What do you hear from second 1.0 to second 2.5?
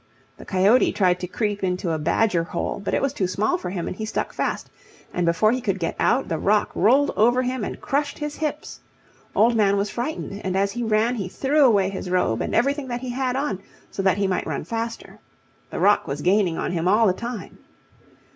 to creep into a badger